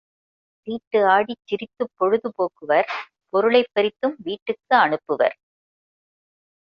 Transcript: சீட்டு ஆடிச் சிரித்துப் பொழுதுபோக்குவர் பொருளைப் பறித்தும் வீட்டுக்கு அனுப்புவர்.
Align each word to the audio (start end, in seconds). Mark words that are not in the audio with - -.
சீட்டு 0.67 1.07
ஆடிச் 1.07 1.43
சிரித்துப் 1.43 1.91
பொழுதுபோக்குவர் 1.97 2.89
பொருளைப் 3.29 3.71
பறித்தும் 3.75 4.15
வீட்டுக்கு 4.17 4.75
அனுப்புவர். 4.77 5.35